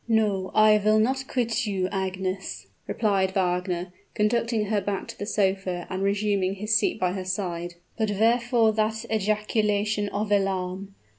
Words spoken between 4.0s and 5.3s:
conducting her back to the